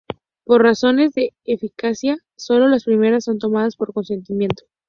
[0.45, 4.63] Por razones de eficacia, solo las primeras son tomadas por consentimiento.